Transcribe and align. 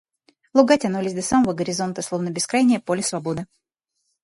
Луга 0.55 0.75
тянулись 0.77 1.13
до 1.13 1.21
самого 1.21 1.53
горизонта, 1.53 2.01
словно 2.01 2.31
бескрайнее 2.31 2.79
поле 2.79 3.03
свободы. 3.03 3.45